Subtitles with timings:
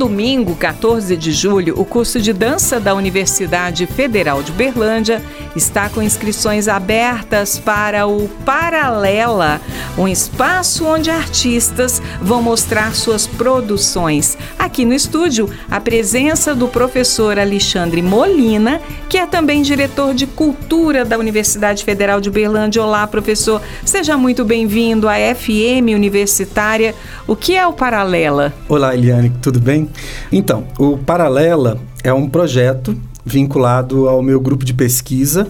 [0.00, 5.22] domingo, 14 de julho, o curso de dança da Universidade Federal de Berlândia
[5.54, 9.60] está com inscrições abertas para o Paralela,
[9.98, 14.38] um espaço onde artistas vão mostrar suas produções.
[14.58, 21.04] Aqui no estúdio, a presença do professor Alexandre Molina, que é também diretor de cultura
[21.04, 22.82] da Universidade Federal de Berlândia.
[22.82, 23.60] Olá, professor.
[23.84, 26.94] Seja muito bem-vindo à FM Universitária.
[27.26, 28.54] O que é o Paralela?
[28.66, 29.89] Olá, Eliane, tudo bem?
[30.30, 35.46] Então, o Paralela é um projeto vinculado ao meu grupo de pesquisa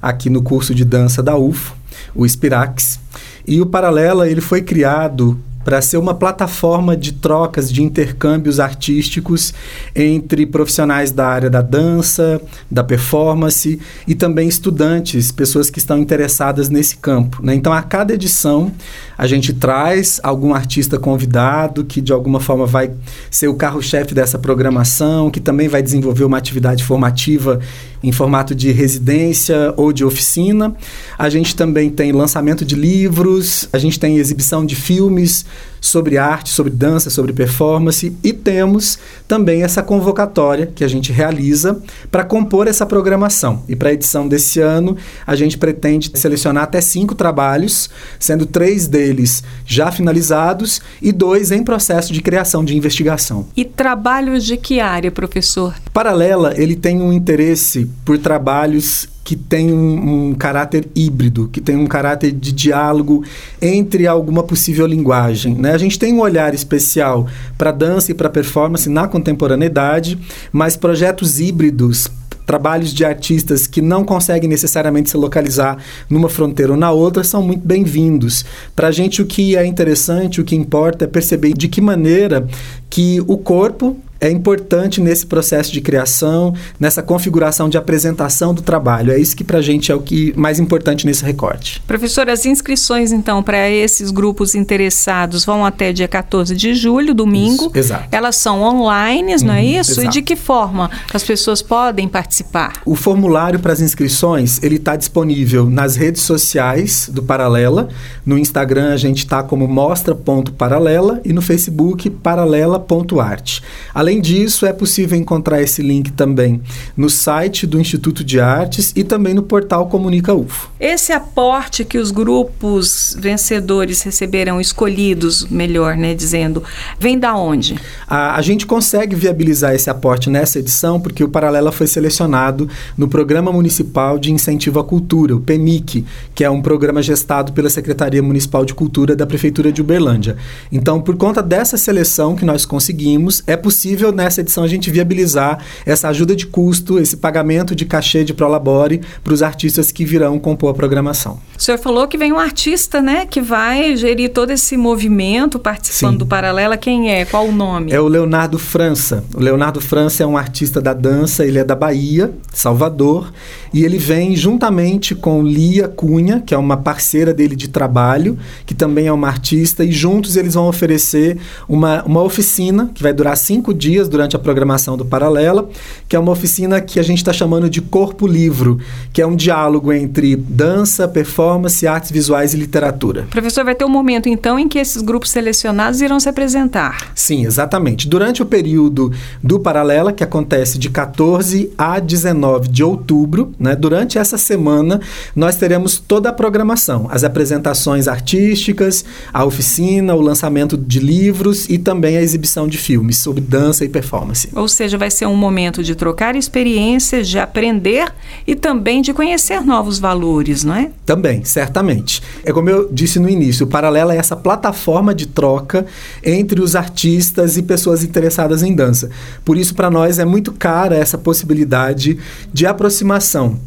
[0.00, 1.76] aqui no curso de dança da UFO,
[2.14, 2.98] o Spirax.
[3.46, 9.54] E o Paralela ele foi criado para ser uma plataforma de trocas, de intercâmbios artísticos
[9.94, 12.40] entre profissionais da área da dança,
[12.70, 17.44] da performance e também estudantes, pessoas que estão interessadas nesse campo.
[17.44, 17.54] Né?
[17.54, 18.72] Então, a cada edição,
[19.16, 22.92] a gente traz algum artista convidado que, de alguma forma, vai
[23.30, 27.60] ser o carro-chefe dessa programação, que também vai desenvolver uma atividade formativa
[28.02, 30.74] em formato de residência ou de oficina.
[31.18, 35.44] A gente também tem lançamento de livros, a gente tem exibição de filmes
[35.82, 41.82] sobre arte, sobre dança, sobre performance e temos também essa convocatória que a gente realiza
[42.10, 43.64] para compor essa programação.
[43.68, 48.86] E para a edição desse ano, a gente pretende selecionar até cinco trabalhos, sendo três
[48.86, 53.48] deles já finalizados e dois em processo de criação de investigação.
[53.56, 55.74] E trabalhos de que área, professor?
[55.92, 61.76] Paralela, ele tem um interesse por trabalhos que tem um, um, caráter híbrido, que tem
[61.76, 63.24] um caráter de diálogo
[63.60, 65.54] entre alguma possível linguagem.
[65.54, 65.72] Né?
[65.72, 70.18] A gente tem um olhar especial para dança e para performance na contemporaneidade,
[70.50, 72.10] mas projetos híbridos
[72.44, 75.78] trabalhos de artistas que não conseguem necessariamente se localizar
[76.10, 78.44] numa fronteira ou na outra são muito bem-vindos.
[78.74, 82.46] Para a gente, o que é interessante, o que importa é perceber de que maneira
[82.90, 89.12] que o corpo é importante nesse processo de criação, nessa configuração de apresentação do trabalho.
[89.12, 91.82] É isso que para a gente é o que mais importante nesse recorte.
[91.88, 97.64] Professor, as inscrições então para esses grupos interessados vão até dia 14 de julho, domingo.
[97.64, 98.08] Isso, exato.
[98.12, 100.00] Elas são online, não é uhum, isso?
[100.00, 100.06] Exato.
[100.06, 102.74] E de que forma as pessoas podem participar?
[102.86, 107.88] O formulário para as inscrições ele está disponível nas redes sociais do Paralela.
[108.24, 113.60] No Instagram a gente está como mostra.paralela e no Facebook paralela.arte.
[113.92, 116.60] Além Além disso, é possível encontrar esse link também
[116.94, 120.70] no site do Instituto de Artes e também no portal Comunica UFO.
[120.78, 126.62] Esse aporte que os grupos vencedores receberão, escolhidos, melhor, né, dizendo,
[127.00, 127.78] vem da onde?
[128.06, 132.68] A, a gente consegue viabilizar esse aporte nessa edição porque o Paralela foi selecionado
[132.98, 137.70] no Programa Municipal de Incentivo à Cultura, o PEMIC, que é um programa gestado pela
[137.70, 140.36] Secretaria Municipal de Cultura da Prefeitura de Uberlândia.
[140.70, 144.90] Então, por conta dessa seleção que nós conseguimos, é possível possível nessa edição a gente
[144.90, 150.04] viabilizar essa ajuda de custo, esse pagamento de cachê de Prolabore para os artistas que
[150.04, 151.38] virão compor a programação.
[151.56, 156.12] O senhor falou que vem um artista, né, que vai gerir todo esse movimento participando
[156.12, 156.18] Sim.
[156.18, 156.76] do Paralela.
[156.76, 157.24] Quem é?
[157.24, 157.92] Qual o nome?
[157.92, 159.24] É o Leonardo França.
[159.34, 163.32] O Leonardo França é um artista da dança, ele é da Bahia, Salvador,
[163.72, 168.36] e ele vem juntamente com Lia Cunha, que é uma parceira dele de trabalho,
[168.66, 171.38] que também é uma artista, e juntos eles vão oferecer
[171.68, 175.68] uma, uma oficina que vai durar cinco dias durante a programação do Paralela,
[176.08, 178.78] que é uma oficina que a gente está chamando de Corpo Livro,
[179.12, 183.26] que é um diálogo entre dança, performance, artes visuais e literatura.
[183.30, 187.10] Professor, vai ter um momento então em que esses grupos selecionados irão se apresentar.
[187.14, 188.06] Sim, exatamente.
[188.08, 189.12] Durante o período
[189.42, 195.00] do Paralela, que acontece de 14 a 19 de outubro, né, durante essa semana,
[195.34, 201.78] nós teremos toda a programação, as apresentações artísticas, a oficina, o lançamento de livros e
[201.78, 204.48] também a exibição de filmes sobre dança e performance.
[204.54, 208.12] Ou seja, vai ser um momento de trocar experiências, de aprender
[208.46, 210.90] e também de conhecer novos valores, não é?
[211.06, 212.22] Também, certamente.
[212.44, 215.86] É como eu disse no início, o Paralelo é essa plataforma de troca
[216.22, 219.10] entre os artistas e pessoas interessadas em dança.
[219.44, 222.18] Por isso, para nós, é muito cara essa possibilidade
[222.52, 223.58] de aproximação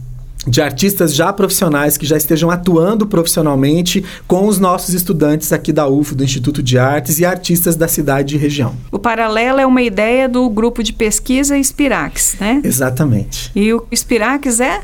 [0.48, 5.88] de artistas já profissionais que já estejam atuando profissionalmente com os nossos estudantes aqui da
[5.88, 8.76] UFO, do Instituto de Artes e artistas da cidade e região.
[8.92, 12.62] O paralelo é uma ideia do grupo de pesquisa Spirax, né?
[12.64, 13.52] Exatamente.
[13.56, 14.82] E o Spirax é?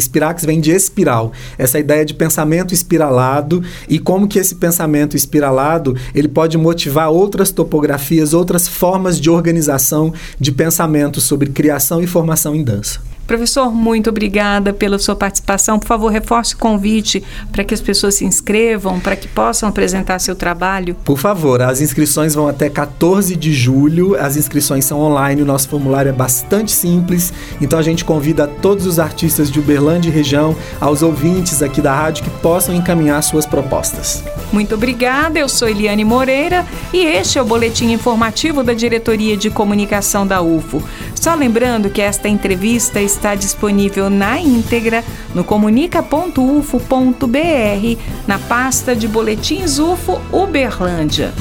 [0.00, 5.96] Spirax vem de espiral, essa ideia de pensamento espiralado e como que esse pensamento espiralado
[6.14, 12.54] ele pode motivar outras topografias, outras formas de organização de pensamento sobre criação e formação
[12.54, 13.11] em dança.
[13.32, 15.78] Professor, muito obrigada pela sua participação.
[15.78, 20.18] Por favor, reforce o convite para que as pessoas se inscrevam, para que possam apresentar
[20.18, 20.94] seu trabalho.
[21.02, 24.14] Por favor, as inscrições vão até 14 de julho.
[24.20, 27.32] As inscrições são online, o nosso formulário é bastante simples.
[27.58, 31.94] Então a gente convida todos os artistas de Uberlândia e região, aos ouvintes aqui da
[31.94, 34.22] rádio que possam encaminhar suas propostas.
[34.52, 35.38] Muito obrigada.
[35.38, 40.42] Eu sou Eliane Moreira e este é o boletim informativo da Diretoria de Comunicação da
[40.42, 40.82] UFO.
[41.22, 49.78] Só lembrando que esta entrevista está disponível na íntegra no comunica.ufo.br na pasta de boletins
[49.78, 51.32] UFO Uberlândia.